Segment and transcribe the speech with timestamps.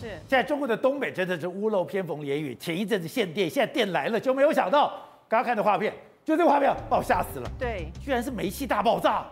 [0.00, 4.88] 是，现在中国的东北真的是屋漏偏逢连雨，前一阵子限电，现在电来了，就没有想到
[5.28, 5.92] 刚刚看的画面，
[6.24, 7.50] 就这个画面把我吓死了。
[7.58, 9.26] 对，居然是煤气大爆炸。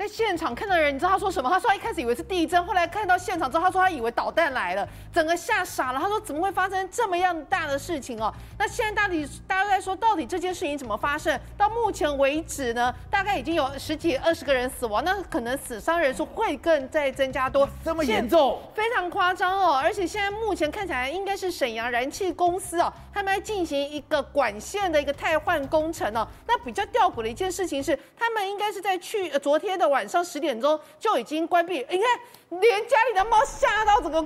[0.00, 1.50] 在现场看到的人，你知道他说什么？
[1.50, 6.00] 他说他一开始以为是地震，后来看到现场之后，他说他以为导弹来了，整个吓傻了。
[6.00, 8.32] 他说怎么会发生这么样大的事情哦？
[8.58, 11.38] 那现在到底大家都在说，到底这件事情怎么发生？
[11.54, 17.68] 到目前为止呢，大概已经有十几二十个人死亡，那可能死伤人数会更再增加多。
[17.84, 18.58] 这么严重？
[18.74, 19.74] 非常夸张哦！
[19.74, 26.26] 而且现在目前看起来应该是沈阳燃气公司哦，他们在进行一个管线的一个汰换工程哦。
[26.46, 30.80] 那比较吊诡的一件事情是，他们应该是在去呃昨天的晚上十点钟。
[30.98, 34.24] 就已经关闭，你看，连家里的猫吓到整个。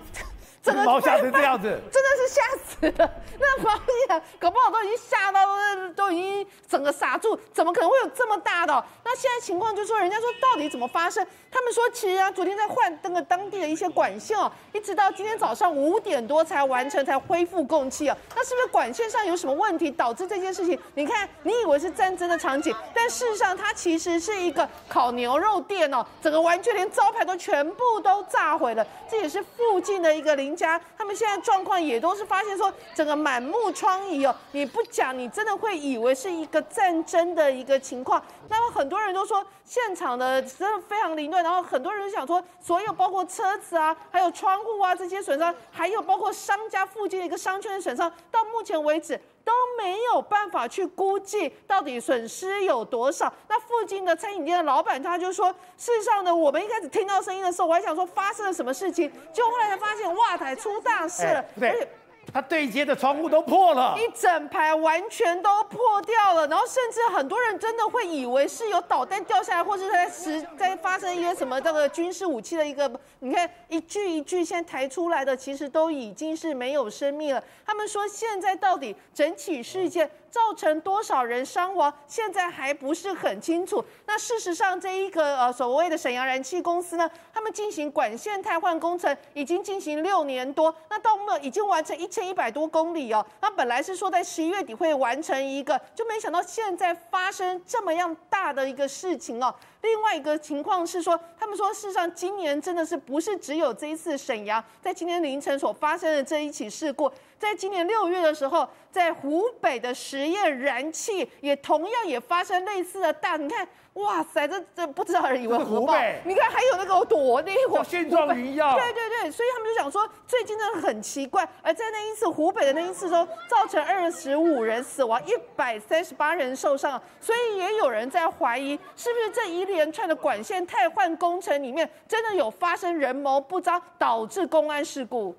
[0.64, 3.10] 整个猫吓成这样子， 真的是吓死了。
[3.38, 3.70] 那猫
[4.08, 5.46] 呀，搞不好都已经吓到，
[5.94, 7.38] 都已经整个傻住。
[7.52, 8.72] 怎么可能会有这么大的？
[9.04, 11.24] 那现在情况就是说，人家说到底怎么发生？
[11.50, 18.16] 他们说，其实啊，昨天在换那个当地的一些管线哦，一直到今天早上五点多才完成，才恢复供气啊。
[18.34, 20.78] 那是不是管线上有什么问题导致这件事情？
[20.94, 28.86] 你看，你以为是战争的场景，但事实上它其实是一个烤牛肉店哦，整个完全连招牌都全部都炸毁了。
[29.10, 30.53] 这也是附近的一个邻。
[30.56, 38.22] 家，他们现在状况也都是发现说，整个满目疮痍哦，你不讲，你真的会以为是一个战争的一个情况。
[38.48, 49.20] 那么很多人都说，现场的真的非常凌乱，然后很多人想说，所有包括车子啊，还有窗户啊这些损伤，还有包括商家附近的一个商圈的损伤，到目前为止。
[49.44, 53.32] 都没有办法去估计到底损失有多少。
[53.48, 61.44] 那附近的餐饮店的老板他就说，事实上呢，我们一开始听到声音的时候，我还想说发生了什么事情，就后来才发现，哇，台出大事了。
[61.60, 61.68] 对。
[61.68, 61.88] 而且
[62.32, 77.42] 它对接的窗户都破了，一整排完全都破掉了，然后甚至很多人真的会以为是有导弹掉下来，或是在实在发生一些什么这个军事武器的一个，你看一具一具现在抬出来的，其实都已经是没有生命了。
[77.64, 83.82] 他们说现在到底整起事件造成多少人伤亡，现在还不是很清楚。
[84.06, 93.24] 那事实上，这一个呃所谓的沈阳燃气公司呢，他们进行管线汰换工程已经进行六年多，那到目已经完成一千一百多公里哦。
[93.40, 99.52] 那本来是说在十一月底会完成一个，就没想到现在发生这么样大的一个事情哦。
[99.82, 107.12] 另外一个情况是说，他们说事实上今年真的是不是只有这一次沈阳在今天凌晨所发生的这一起事故。
[107.38, 115.94] 在今年六月的时候，在湖北的十堰燃气也同样也发生类似的大，你看，哇塞，这这不知道人以为核爆，
[116.24, 135.34] 你看还有那个躲那火现状一样，对对对，所以他们就想说，最近真的很奇怪，而在那一次湖北的那一次中，造成二十五人死亡，一百三十八人受伤，所以也有人在怀疑，是不是这一连串的管线太换工程里面，真的有发生人谋不招，导致公安事故。